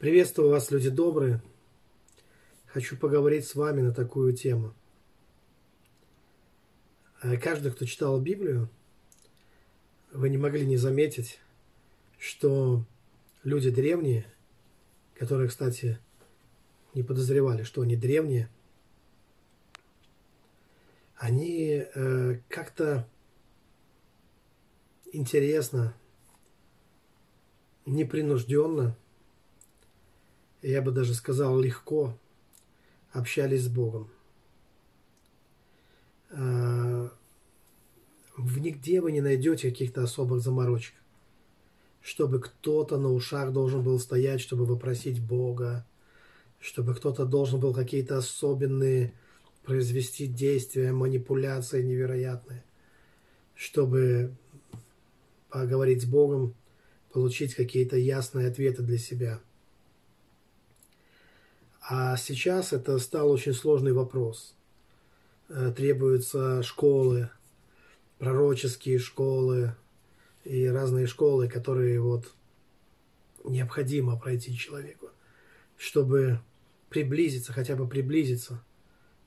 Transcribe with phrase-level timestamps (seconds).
[0.00, 1.42] Приветствую вас, люди добрые.
[2.64, 4.72] Хочу поговорить с вами на такую тему.
[7.22, 8.70] Э, каждый, кто читал Библию,
[10.10, 11.38] вы не могли не заметить,
[12.18, 12.82] что
[13.42, 14.24] люди древние,
[15.16, 15.98] которые, кстати,
[16.94, 18.48] не подозревали, что они древние,
[21.14, 23.06] они э, как-то
[25.12, 25.94] интересно,
[27.84, 28.96] непринужденно–
[30.62, 32.18] я бы даже сказал, легко
[33.12, 34.10] общались с Богом.
[36.30, 37.10] А,
[38.36, 40.94] в нигде вы не найдете каких-то особых заморочек,
[42.02, 45.86] чтобы кто-то на ушах должен был стоять, чтобы вопросить Бога,
[46.60, 49.12] чтобы кто-то должен был какие-то особенные
[49.64, 52.64] произвести действия, манипуляции невероятные,
[53.54, 54.34] чтобы
[55.48, 56.54] поговорить с Богом,
[57.12, 59.40] получить какие-то ясные ответы для себя–
[61.80, 64.54] а сейчас это стал очень сложный вопрос.
[65.48, 67.30] Э, требуются школы,
[68.18, 69.74] пророческие школы
[70.44, 72.32] и разные школы, которые вот
[73.44, 75.08] необходимо пройти человеку,
[75.76, 76.40] чтобы
[76.90, 78.62] приблизиться, хотя бы приблизиться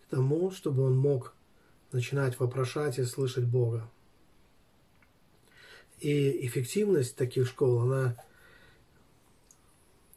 [0.06, 1.34] к тому, чтобы он мог
[1.92, 3.90] начинать вопрошать и слышать Бога.
[6.00, 8.16] И эффективность таких школ, она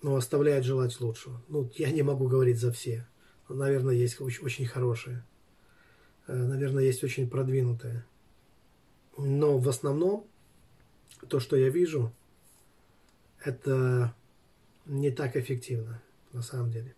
[0.03, 1.43] но оставляет желать лучшего.
[1.49, 3.07] Ну, я не могу говорить за все.
[3.49, 5.25] Наверное, есть очень, хорошие.
[6.27, 8.05] Э, наверное, есть очень продвинутые.
[9.17, 10.27] Но в основном
[11.29, 12.13] то, что я вижу,
[13.43, 14.15] это
[14.85, 16.95] не так эффективно на самом деле.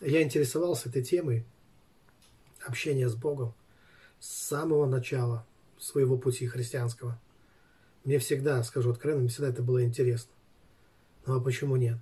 [0.00, 1.46] Я интересовался этой темой
[2.66, 3.54] общения с Богом
[4.18, 5.46] с самого начала
[5.78, 7.20] своего пути христианского.
[8.04, 10.32] Мне всегда, скажу откровенно, мне всегда это было интересно.
[11.26, 11.98] Ну а почему нет?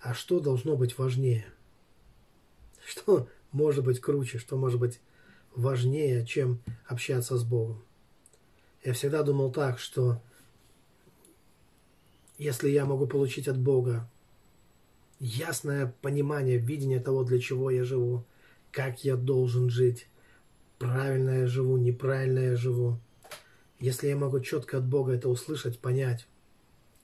[0.00, 1.46] А что должно быть важнее?
[2.84, 5.00] Что может быть круче, что может быть
[5.54, 7.82] важнее, чем общаться с Богом?
[8.82, 10.22] Я всегда думал так, что
[12.38, 14.08] если я могу получить от Бога
[15.18, 18.24] ясное понимание, видение того, для чего я живу,
[18.70, 20.08] как я должен жить,
[20.78, 22.98] правильно я живу, неправильно я живу,
[23.78, 26.26] если я могу четко от Бога это услышать, понять,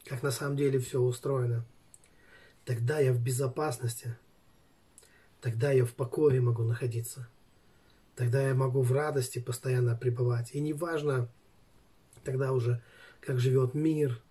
[0.06, 1.65] как на самом деле все устроено,
[2.65, 4.17] тогда я в безопасности,
[5.41, 7.28] тогда я в покое могу находиться,
[8.15, 10.55] тогда я могу в радости постоянно пребывать.
[10.55, 11.28] И неважно
[12.25, 12.83] тогда уже,
[13.21, 14.22] как живет мир,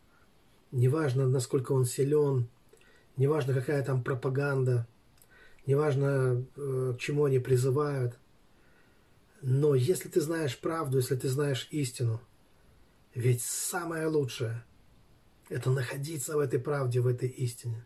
[0.72, 2.48] неважно, насколько он силен,
[3.18, 4.88] неважно, какая там пропаганда,
[5.66, 8.18] неважно, э, к чему они призывают.
[9.42, 12.22] Но если ты знаешь правду, если ты знаешь истину,
[13.14, 14.64] ведь самое лучшее–
[15.50, 17.84] это находиться в этой правде, в этой истине.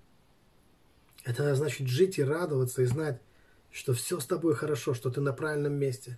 [1.24, 3.22] Это значит жить и радоваться, и знать,
[3.72, 6.18] что все с тобой хорошо, что ты на правильном месте,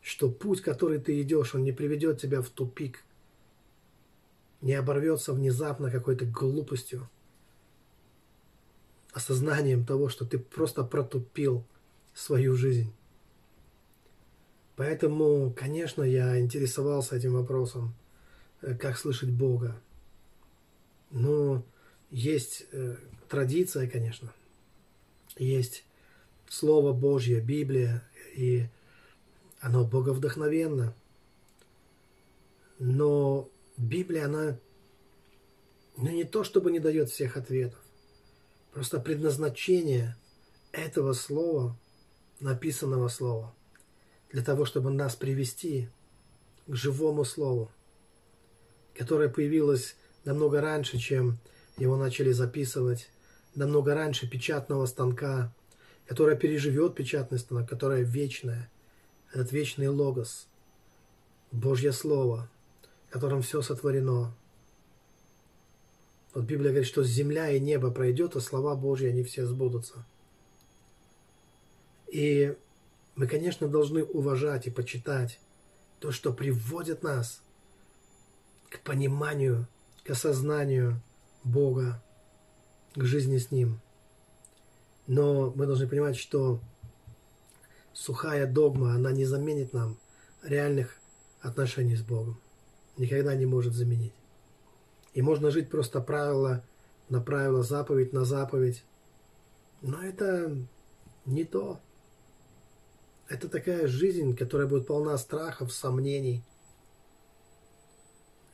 [0.00, 3.04] что путь, который ты идешь, он не приведет тебя в тупик,
[4.60, 7.08] не оборвется внезапно какой-то глупостью,
[9.12, 11.64] осознанием того, что ты просто протупил
[12.14, 12.92] свою жизнь.
[14.76, 17.94] Поэтому, конечно, я интересовался этим вопросом,
[18.62, 19.80] э, как слышать Бога,
[21.10, 21.64] но
[22.10, 22.96] есть э,
[23.28, 24.32] традиция, конечно,
[25.36, 25.84] есть
[26.48, 28.02] Слово Божье, Библия,
[28.34, 28.68] и
[29.60, 30.94] оно боговдохновенно.
[32.78, 34.58] Но Библия, она
[35.96, 37.80] ну, не то чтобы не дает всех ответов,
[38.72, 40.16] просто предназначение
[40.72, 41.76] этого слова,
[42.40, 43.54] написанного слова,
[44.30, 45.88] для того, чтобы нас привести
[46.66, 47.70] к живому слову,
[48.94, 51.38] которое появилось намного раньше, чем
[51.76, 53.10] его начали записывать,
[53.54, 55.52] намного раньше печатного станка,
[56.06, 58.70] которая переживет печатный станок, которая вечная,
[59.32, 60.46] этот вечный логос,
[61.52, 62.48] Божье Слово,
[63.10, 64.34] которым все сотворено.
[66.34, 70.04] Вот Библия говорит, что земля и небо пройдет, а слова Божьи, они все сбудутся.
[72.06, 72.56] И
[73.16, 75.40] мы, конечно, должны уважать и почитать
[76.00, 77.42] то, что приводит нас
[78.70, 79.66] к пониманию
[80.08, 81.02] к осознанию
[81.44, 82.02] Бога,
[82.94, 83.78] к жизни с Ним.
[85.06, 86.60] Но мы должны понимать, что
[87.92, 89.98] сухая догма, она не заменит нам
[90.42, 90.96] реальных
[91.42, 92.40] отношений с Богом.
[92.96, 94.14] Никогда не может заменить.
[95.12, 96.64] И можно жить просто правило
[97.10, 98.84] на правило, заповедь на заповедь.
[99.82, 100.56] Но это
[101.26, 101.80] не то.
[103.28, 106.42] Это такая жизнь, которая будет полна страхов, сомнений–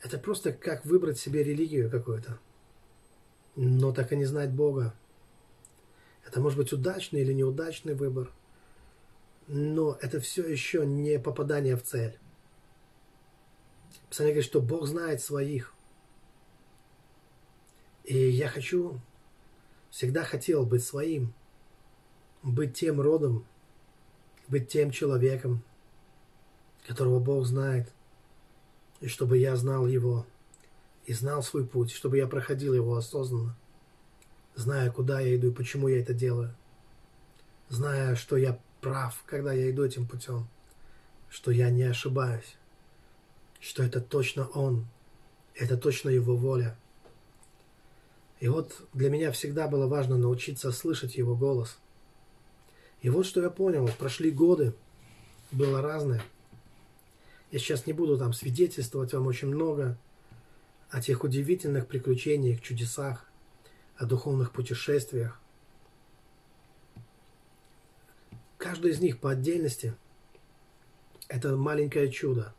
[0.01, 2.39] это просто как выбрать себе религию какую-то.
[3.55, 4.93] но так и не знать Бога.
[6.25, 8.31] Это может быть удачный или неудачный выбор,
[9.47, 12.17] но это все еще не попадание в цель.
[14.09, 15.73] Писание говорит, что Бог знает своих.
[18.03, 18.99] И я хочу,
[19.89, 21.33] всегда хотел быть своим,
[22.43, 23.45] быть тем родом,
[24.47, 25.63] быть тем человеком,
[26.85, 27.91] которого Бог знает,
[29.01, 30.25] и чтобы я знал его,
[31.05, 33.55] и знал свой путь, чтобы я проходил его осознанно,
[34.55, 36.55] зная, куда я иду и почему я это делаю,
[37.69, 40.47] зная, что я прав, когда я иду этим путем,
[41.29, 42.55] что я не ошибаюсь,
[43.59, 44.87] что это точно Он,
[45.55, 46.77] это точно Его воля.
[48.39, 51.77] И вот для меня всегда было важно научиться слышать Его голос.
[53.01, 54.73] И вот что я понял, прошли годы,
[55.51, 56.21] было разное.
[57.55, 59.97] Я сейчас не буду там свидетельствовать вам очень много
[60.89, 63.31] о тех удивительных приключениях, чудесах,
[63.95, 65.39] о духовных путешествиях.
[68.57, 69.95] Каждый из них по отдельности–
[71.29, 72.53] это маленькое чудо.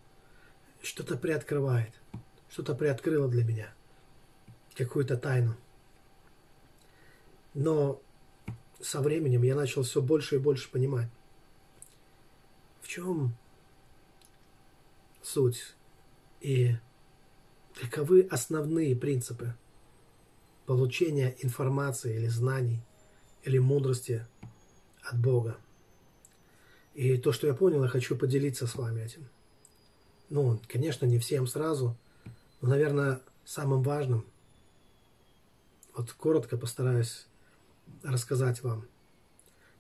[0.80, 1.92] Что-то приоткрывает,
[2.48, 3.74] что-то приоткрыло для меня,
[4.76, 5.56] какую-то тайну.
[7.52, 8.00] Но
[8.80, 11.10] со временем я начал все больше и больше понимать,
[12.80, 13.36] в чем
[15.26, 15.74] суть
[16.40, 16.76] и
[17.74, 19.54] каковы основные принципы
[20.66, 22.80] получения информации или знаний
[23.42, 24.24] или мудрости
[25.02, 25.58] от Бога.
[26.94, 29.28] И то, что я понял, я хочу поделиться с вами этим.
[30.28, 31.96] Ну, конечно, не всем сразу,
[32.60, 34.24] но, наверное, самым важным.
[35.94, 37.26] Вот коротко постараюсь
[38.02, 38.86] рассказать вам.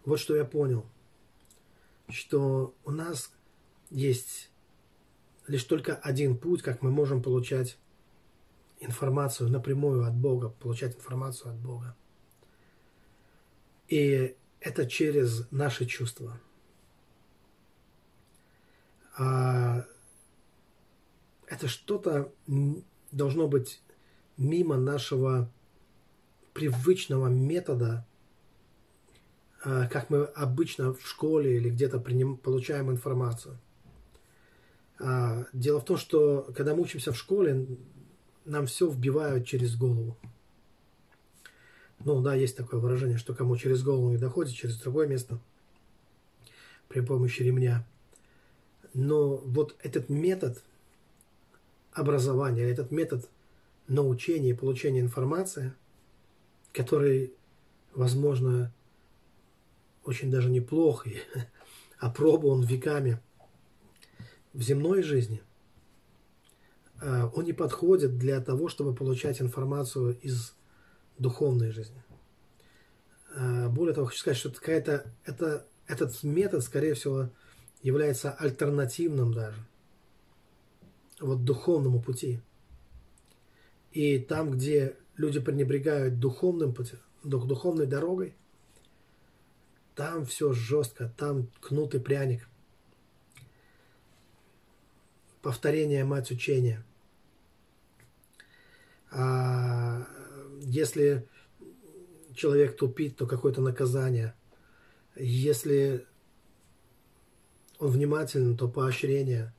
[0.04, 0.84] Вот что я понял.
[2.08, 3.32] Что у нас
[3.90, 4.50] есть
[5.46, 7.78] лишь только один путь, как мы можем получать
[8.80, 11.96] информацию напрямую от Бога, получать информацию от Бога.
[13.88, 16.40] И это через наши чувства–
[19.16, 19.86] а
[21.46, 22.32] это что-то
[23.12, 23.82] должно быть
[24.36, 25.50] мимо нашего
[26.52, 28.06] привычного метода,
[29.64, 33.58] а, как мы обычно в школе или где-то получаем информацию.
[34.98, 37.66] А, дело в том, что когда мы учимся в школе,
[38.44, 40.16] нам все вбивают через голову.
[42.04, 45.38] Ну да, есть такое выражение, что кому через голову не доходит, через другое место
[46.88, 47.86] при помощи ремня–
[48.96, 50.62] но вот этот метод
[51.92, 53.28] образования, этот метод
[53.88, 55.74] научения и получения информации,
[56.72, 57.34] который,
[57.94, 58.72] возможно,
[60.02, 61.18] очень даже неплох и
[61.98, 63.20] опробован веками
[64.56, 65.42] в земной жизни,
[67.00, 70.54] а, он не подходит для того, чтобы получать информацию из
[71.18, 72.02] духовной жизни.
[73.36, 77.28] А, более того, хочу сказать, что какая-то, это, этот метод, скорее всего,
[77.82, 79.58] является альтернативным даже
[81.20, 82.40] вот духовному пути.
[83.92, 88.34] И там, где люди пренебрегают духовным путем, духовной дорогой,
[89.94, 92.48] там все жестко, там кнут и пряник.
[95.46, 96.84] Повторение мать учения.
[99.12, 100.04] А
[100.60, 101.24] если
[102.34, 104.34] человек тупит, то какое-то наказание.
[105.14, 106.04] Если
[107.78, 109.54] он внимателен, то поощрение.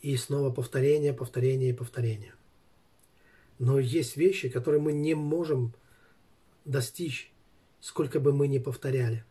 [0.00, 2.34] И снова повторение, повторение и повторение.
[3.58, 5.74] Но есть вещи, которые мы не можем
[6.64, 7.32] достичь,
[7.80, 9.24] сколько бы мы ни повторяли.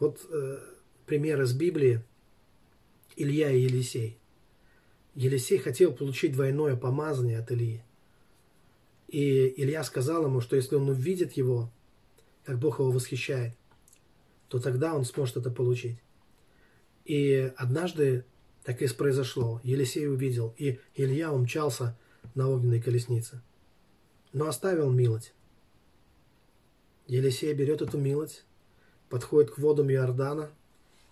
[0.00, 0.58] Вот э,
[1.06, 2.02] пример из Библии
[3.16, 4.18] Илья и Елисей.
[5.14, 7.82] Елисей хотел получить двойное помазание от Ильи.
[9.08, 11.70] И Илья сказал ему, что если он увидит его,
[12.44, 13.54] как Бог его восхищает,
[14.48, 15.98] то тогда он сможет это получить.
[17.04, 18.24] И однажды
[18.64, 19.60] так и произошло.
[19.64, 21.96] Елисей увидел, и Илья умчался
[22.34, 23.42] на огненной колеснице.
[24.32, 25.32] Но оставил милость.
[27.06, 28.44] Елисей берет эту милость,
[29.08, 30.50] подходит к водам Иордана,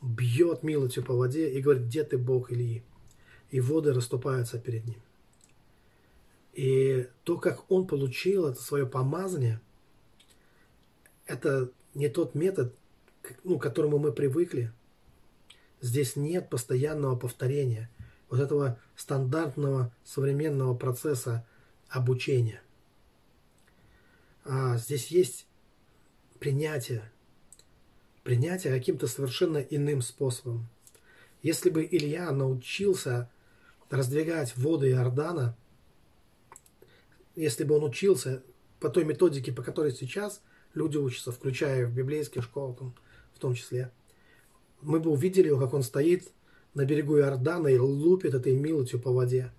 [0.00, 2.83] бьет милостью по воде и говорит, где ты Бог Ильи?
[3.50, 5.00] И воды расступаются перед ним.
[6.52, 9.61] И то, как он получил это свое помазание,
[11.26, 12.75] это не тот метод,
[13.45, 14.73] ну, к которому мы привыкли,
[15.81, 17.88] Здесь нет постоянного повторения
[18.28, 21.47] вот этого стандартного современного процесса
[21.88, 22.61] обучения.
[24.45, 25.47] А здесь есть
[26.40, 27.11] принятие,
[28.28, 30.68] принятие каким-то совершенно иным способом.
[31.42, 33.30] Если бы Илья научился
[33.88, 35.56] раздвигать воды Иордана,
[37.37, 38.42] если бы он учился
[38.80, 40.42] по той методике, по которой сейчас
[40.75, 42.94] люди учатся, включая в библейские школы там,
[43.35, 43.90] в том числе,
[44.82, 46.30] мы бы увидели как он стоит
[46.75, 49.50] на берегу Иордана и лупит этой милостью по воде.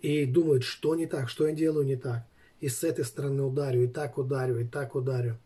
[0.00, 2.24] И думает, что не так, что я делаю не так.
[2.58, 5.38] И с этой стороны ударю, и так ударю, и так ударю.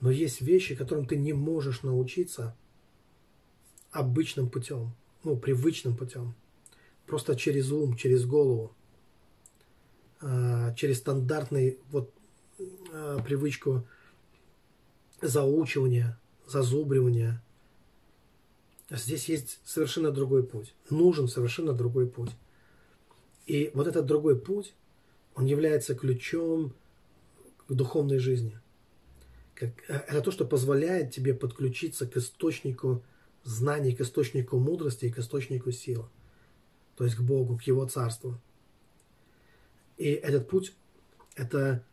[0.00, 2.56] Но есть вещи, которым ты не можешь научиться
[3.90, 6.34] обычным путем, ну, привычным путем.
[7.06, 8.74] Просто через ум, через голову,
[10.20, 12.12] а, через стандартный вот
[12.92, 13.86] а, привычку
[15.22, 17.42] заучивания, зазубривания.
[18.90, 20.74] Здесь есть совершенно другой путь.
[20.90, 22.30] Нужен совершенно другой путь.
[23.46, 24.74] И вот этот другой путь,
[25.34, 26.72] он является ключом
[27.66, 28.60] к духовной жизни.
[29.56, 33.02] Как, э, это то, что позволяет тебе подключиться к источнику
[33.42, 36.06] знаний, к источнику мудрости и к источнику силы.
[36.96, 38.38] То есть к Богу, к Его Царству.
[39.96, 40.74] И этот путь–
[41.36, 41.84] это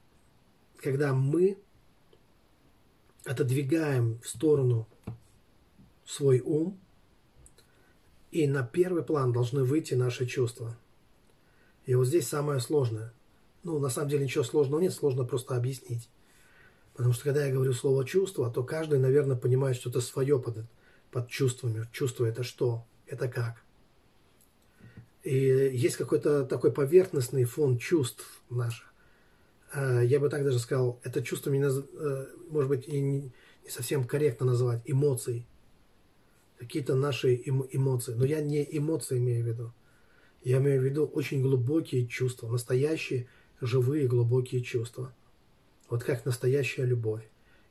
[0.77, 1.57] когда мы
[3.23, 4.87] отодвигаем в сторону
[6.05, 6.77] свой ум,
[8.31, 10.77] и на первый план должны выйти наши чувства.
[11.85, 13.13] И вот здесь самое сложное.
[13.63, 16.09] Ну, на самом деле ничего сложного нет, сложно просто объяснить.
[16.95, 20.57] Потому что когда я говорю слово чувство, то каждый, наверное, понимает что-то свое под,
[21.11, 21.87] под чувствами.
[21.91, 22.85] Чувство это что?
[23.07, 23.63] Это как?
[25.23, 28.93] И есть какой-то такой поверхностный фон чувств наших.
[29.71, 33.31] А, я бы так даже сказал, это чувство, э, может быть, и не
[33.67, 35.47] совсем корректно называть, эмоций.
[36.59, 38.13] Какие-то наши эмоции.
[38.13, 39.73] Но я не эмоции имею в виду.
[40.43, 43.27] Я имею в виду очень глубокие чувства, настоящие,
[43.61, 45.13] живые, глубокие чувства.
[45.93, 47.21] Вот как настоящая любовь,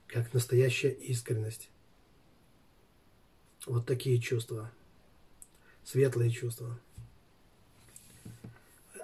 [0.07, 1.71] как настоящая искренность.
[3.67, 4.71] Вот такие чувства.
[5.83, 6.79] Светлые чувства.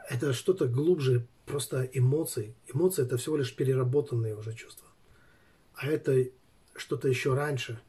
[0.08, 2.54] Это что-то глубже просто эмоций.
[2.72, 4.87] Эмоции это всего лишь переработанные уже чувства.
[5.75, 6.28] А это
[6.76, 7.80] что-то еще раньше,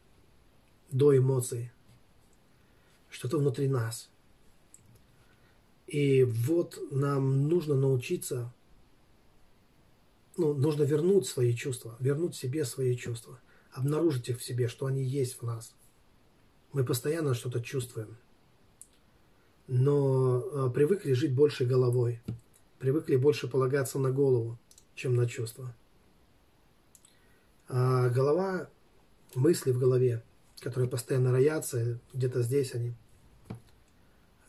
[0.89, 1.71] до эмоций.
[3.12, 4.09] Что-то внутри нас.
[5.86, 8.51] И вот нам нужно научиться
[10.39, 13.39] ну, нужно вернуть свои чувства, вернуть себе свои чувства,
[13.74, 15.75] обнаружить их в себе, что они есть в нас.
[16.72, 18.17] Мы постоянно что-то чувствуем,
[19.67, 22.22] но э, привыкли жить больше головой,
[22.79, 24.58] привыкли больше полагаться на голову,
[24.96, 25.75] чем на чувства.
[27.67, 28.69] А голова,
[29.36, 30.24] мысли в голове,
[30.62, 32.93] которые постоянно роятся, где-то здесь они,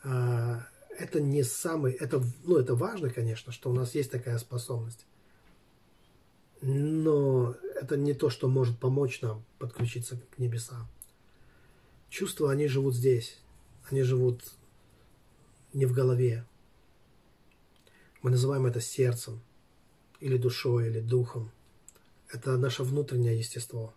[0.03, 0.65] а,
[0.97, 5.05] это не самый, это, ну, это важно, конечно, что у нас есть такая способность
[6.61, 10.87] но это не то, что может помочь нам подключиться к небесам.
[12.09, 13.39] Чувства, они живут здесь,
[13.89, 14.43] они живут
[15.73, 16.45] не в голове.
[18.21, 19.41] Мы называем это сердцем,
[20.19, 21.51] или душой, или духом.
[22.29, 23.93] Это наше внутреннее естество.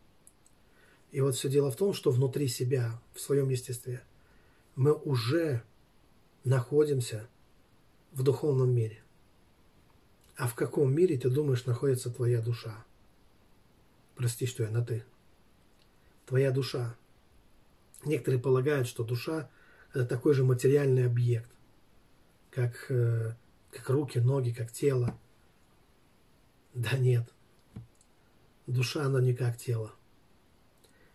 [1.13, 4.03] И вот все дело в том, что внутри себя, в своем естестве,
[4.75, 5.63] мы уже
[6.43, 7.29] находимся
[8.13, 9.04] в духовном мире.
[10.37, 12.85] А в каком мире, ты думаешь, находится твоя душа?
[14.17, 15.05] Прости, что я на «ты».
[16.27, 16.97] Твоя душа.
[18.05, 19.51] Некоторые полагают, что душа–
[19.95, 21.51] это такой же материальный объект,
[22.51, 23.35] как, э,
[23.71, 25.19] как руки, ноги, как тело.
[26.73, 27.29] Да нет.
[28.67, 29.93] Душа, она не как тело.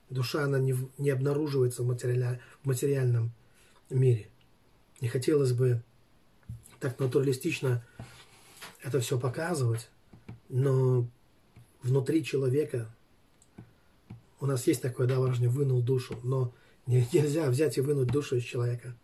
[0.09, 3.31] Душа, она не, не обнаруживается в, материаль, в материальном
[3.89, 4.29] мире.
[5.01, 5.83] Не хотелось бы
[6.79, 7.83] так натуралистично
[8.81, 9.89] это все показывать,
[10.47, 11.07] но
[11.81, 12.93] внутри человека
[14.39, 16.53] у нас есть такое, да, важное, вынул душу, но
[16.85, 18.95] нельзя взять и вынуть душу из человека.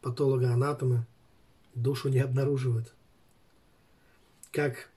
[0.00, 1.06] Патологоанатомы
[1.74, 2.92] душу не обнаруживают.
[4.50, 4.90] Как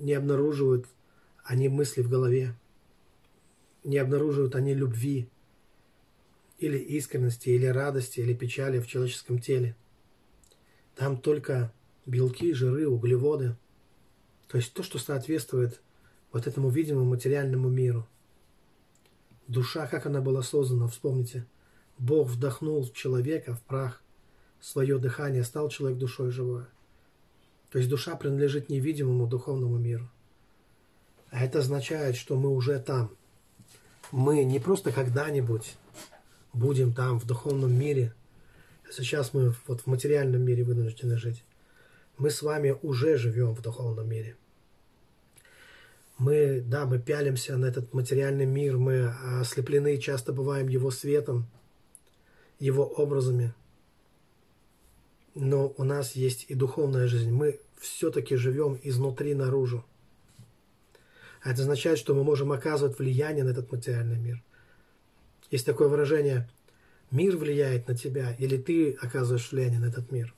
[0.00, 0.86] не обнаруживают
[1.44, 2.54] они мысли в голове,
[3.84, 5.28] не обнаруживают они любви,
[6.58, 9.76] или искренности, или радости, или печали в человеческом теле–
[10.96, 11.72] там только
[12.06, 13.54] белки, жиры, углеводы.
[14.48, 15.80] То есть то, что соответствует
[16.32, 18.06] вот этому видимому материальному миру.
[19.46, 21.46] Душа, как она была создана, вспомните.
[21.98, 24.02] Бог вдохнул в человека, в прах,
[24.60, 26.64] свое дыхание, стал человек душой живой.
[27.70, 30.08] То есть душа принадлежит невидимому духовному миру.
[31.30, 33.10] А это означает, что мы уже там.
[34.12, 35.74] Мы не просто когда-нибудь
[36.52, 38.14] будем там, в духовном мире–
[38.90, 41.44] Сейчас мы вот в материальном мире вынуждены жить.
[42.18, 44.36] Мы с вами уже живем в духовном мире.
[46.18, 51.46] Мы, да, мы пялимся на этот материальный мир, мы ослеплены часто бываем его светом,
[52.58, 53.52] его образами.
[55.34, 57.30] но у нас есть и духовная жизнь.
[57.30, 59.84] Мы все-таки живем изнутри наружу.
[61.42, 64.42] А это означает, что мы можем оказывать влияние на этот материальный мир.
[65.50, 66.48] Есть такое выражение
[67.10, 70.34] «мир влияет на тебя» или «ты оказываешь влияние на этот мир».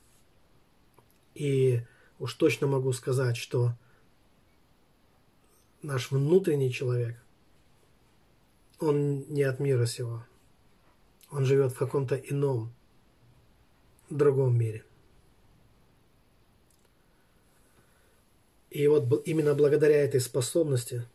[1.34, 1.82] И
[2.18, 3.74] уж точно могу сказать, что
[5.82, 7.16] наш внутренний человек,
[8.80, 10.24] он не от мира сего.
[11.30, 12.72] Он живет в каком-то ином,
[14.10, 14.84] другом мире.
[18.70, 21.06] И вот именно благодаря этой способности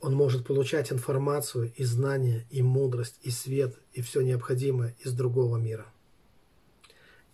[0.00, 5.56] он может получать информацию и знания, и мудрость, и свет, и все необходимое из другого
[5.56, 5.86] мира.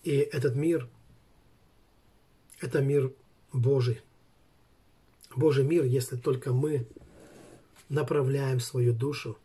[0.03, 0.89] И этот мир–
[2.61, 3.13] это мир
[3.53, 4.01] Божий.
[5.35, 6.87] Божий мир, если только мы
[7.89, 9.39] направляем свою душу,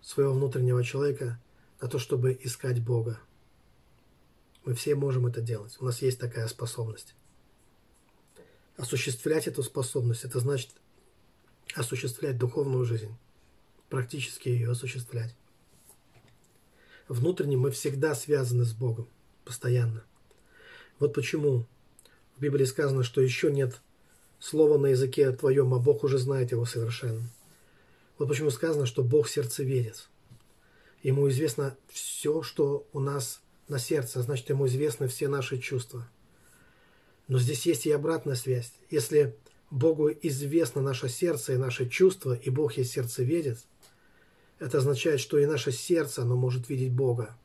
[0.00, 1.40] своего внутреннего человека
[1.80, 3.18] на то, чтобы искать Бога.
[4.64, 5.76] Мы все можем это делать.
[5.80, 7.14] У нас есть такая способность.
[8.76, 10.70] Осуществлять эту способность– это значит
[11.74, 13.14] осуществлять духовную жизнь,
[13.88, 15.34] практически ее осуществлять.
[17.08, 19.08] Внутренне мы всегда связаны с Богом,
[19.44, 20.04] постоянно.
[20.98, 21.66] Вот почему
[22.36, 23.80] в Библии сказано, что еще нет
[24.38, 27.22] слова на языке твоем, а Бог уже знает его совершенно.
[28.18, 30.08] Вот почему сказано, что Бог сердцеведец.
[31.02, 36.08] Ему известно все, что у нас на сердце, а значит, ему известны все наши чувства.
[37.28, 38.72] Но здесь есть и обратная связь.
[38.90, 39.36] Если
[39.74, 43.66] Богу известно наше сердце и наши чувства, и Бог есть сердцеведец,
[44.60, 47.36] это означает, что и наше сердце, оно может видеть Бога.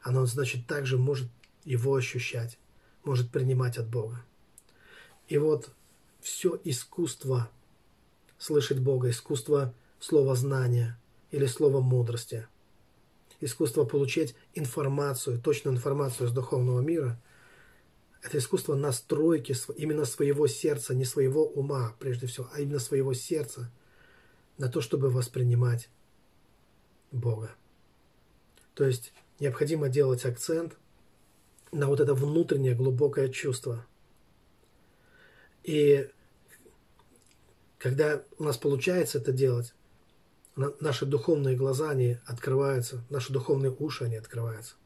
[0.00, 1.28] Оно, значит, также может
[1.64, 2.58] его ощущать,
[3.04, 4.24] может принимать от Бога.
[5.28, 5.68] И вот
[6.20, 7.50] все искусство
[8.38, 10.98] слышать Бога, искусство слова знания
[11.30, 12.48] или слова мудрости,
[13.40, 17.20] искусство получить информацию, точную информацию из духовного мира–
[18.24, 23.70] это искусство настройки именно своего сердца, не своего ума, прежде всего, а именно своего сердца
[24.56, 25.90] на то, чтобы воспринимать
[27.12, 27.54] Бога.
[28.72, 30.78] То есть необходимо делать акцент
[31.70, 33.84] на вот это внутреннее глубокое чувство.
[35.62, 36.10] И
[37.76, 39.74] когда у нас получается это делать,
[40.80, 44.76] наши духовные глаза, они открываются, наши духовные уши, они открываются.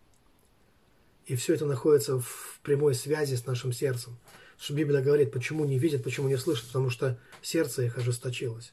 [1.28, 4.16] И все это находится в прямой связи с нашим сердцем.
[4.58, 8.72] Что Библия говорит, почему не видят, почему не слышат, потому что сердце их ожесточилось.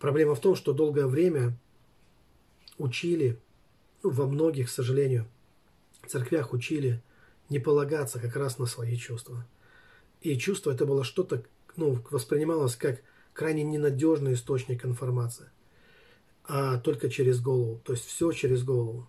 [0.00, 1.56] Проблема в том, что долгое время
[2.78, 3.38] учили,
[4.02, 5.28] ну, во многих, к сожалению,
[6.08, 7.00] церквях учили
[7.48, 9.46] не полагаться как раз на свои чувства.
[10.20, 11.44] И чувство это было что-то,
[11.76, 15.48] ну, воспринималось как крайне ненадежный источник информации,
[16.42, 17.80] а только через голову.
[17.84, 19.08] То есть все через голову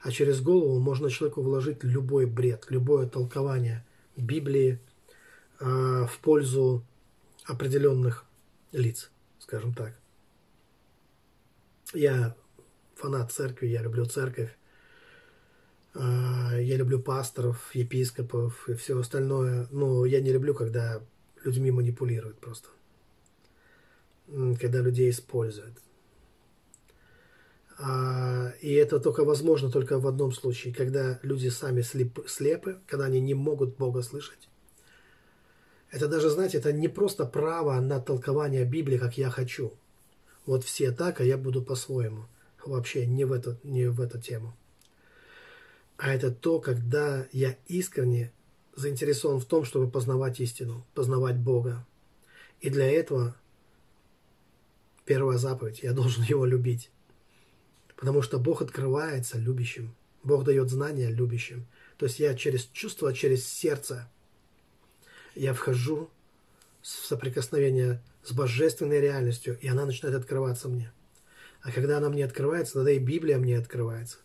[0.00, 3.84] а через голову можно человеку вложить любой бред, любое толкование
[4.16, 4.78] Библии
[5.60, 6.84] э, в пользу
[7.44, 8.24] определенных
[8.72, 9.94] лиц, скажем так.
[11.92, 12.34] Я
[12.94, 14.56] фанат церкви, я люблю церковь,
[15.94, 15.98] э,
[16.62, 21.00] я люблю пасторов, епископов и все остальное, но я не люблю, когда
[21.44, 22.68] людьми манипулируют просто,
[24.60, 25.78] когда людей используют.
[27.78, 33.06] А, и это только возможно только в одном случае, когда люди сами слеп, слепы, когда
[33.06, 34.48] они не могут Бога слышать.
[35.90, 39.72] Это даже, знаете, это не просто право на толкование Библии, как я хочу.
[40.46, 42.26] Вот все так, а я буду по-своему.
[42.64, 44.56] Вообще не в, эту, не в эту тему.
[45.96, 48.32] А это то, когда я искренне
[48.74, 51.86] заинтересован в том, чтобы познавать истину, познавать Бога.
[52.60, 53.34] И для этого
[55.04, 56.90] первая заповедь, я должен его любить.
[57.96, 59.94] Потому что Бог открывается любящим.
[60.22, 61.66] Бог дает знания любящим.
[61.98, 64.08] То есть я через чувство, через сердце,
[65.34, 66.10] я вхожу
[66.82, 70.92] в соприкосновение с божественной реальностью, и она начинает открываться мне.
[71.62, 74.18] А когда она мне открывается, тогда и Библия мне открывается.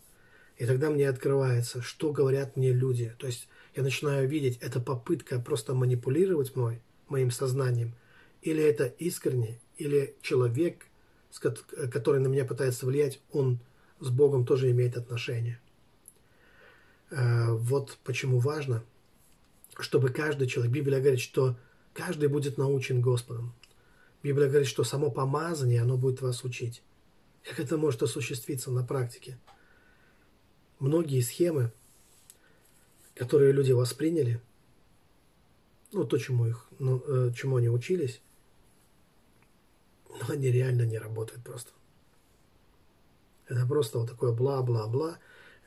[0.57, 3.15] И тогда мне открывается, что говорят мне люди.
[3.17, 7.95] То есть я начинаю видеть, это попытка просто манипулировать мной, моим сознанием,
[8.41, 10.85] или это искренне, или человек
[11.39, 13.59] который на меня пытается влиять, он
[13.99, 15.59] с Богом тоже имеет отношение.
[17.11, 18.83] Э, вот почему важно,
[19.79, 21.57] чтобы каждый человек, Библия говорит, что
[21.93, 23.53] каждый будет научен Господом.
[24.23, 26.83] Библия говорит, что само помазание, оно будет вас учить.
[27.43, 29.37] Как это может осуществиться на практике?
[30.79, 31.71] Многие схемы,
[33.15, 34.41] которые люди восприняли,
[35.91, 38.21] ну, то, чему, их, ну, э, чему они учились,
[40.19, 41.71] но они реально не работают просто.
[43.47, 45.19] Это просто вот такое бла-бла-бла.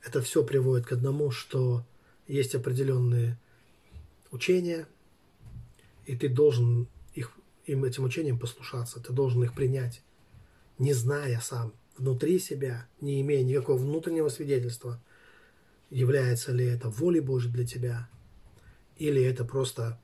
[0.03, 1.85] Это все приводит к одному, что
[2.27, 3.39] есть определенные
[4.31, 4.87] учения,
[6.07, 7.31] и ты должен их,
[7.67, 10.03] им этим учениям послушаться, ты должен их принять,
[10.79, 15.01] не зная сам внутри себя, не имея никакого внутреннего свидетельства,
[15.91, 18.09] является ли это волей Божьей для тебя,
[18.97, 20.01] или это просто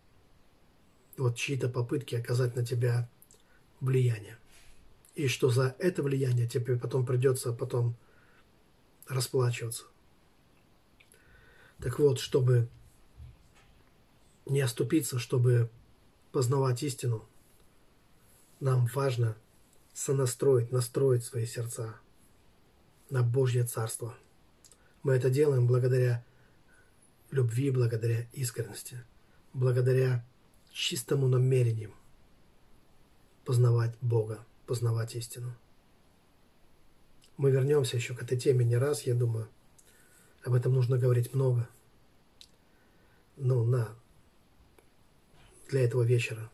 [1.16, 3.08] вот чьи-то попытки оказать на тебя
[3.80, 4.38] влияние.
[5.14, 7.96] И что за это влияние тебе потом придется потом
[9.08, 9.84] расплачиваться.
[11.78, 12.68] Так вот, чтобы
[14.46, 15.70] не оступиться, чтобы
[16.32, 17.26] познавать истину,
[18.60, 19.36] нам важно
[19.94, 21.96] сонастроить, настроить свои сердца
[23.08, 24.14] на Божье Царство.
[25.02, 26.24] Мы это делаем благодаря
[27.30, 29.02] любви, благодаря искренности,
[29.52, 30.24] благодаря
[30.70, 31.94] чистому намерению
[33.50, 35.52] познавать Бога, познавать истину.
[37.36, 39.48] Мы вернемся еще к этой теме не раз, я думаю.
[40.44, 41.68] Об этом нужно говорить много.
[43.36, 43.88] Ну, на
[45.68, 46.48] для этого вечера,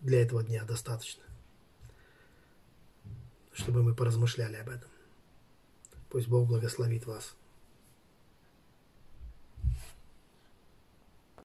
[0.00, 1.22] для этого дня достаточно,
[3.52, 4.90] чтобы мы поразмышляли об этом.
[6.08, 7.36] Пусть Бог благословит вас.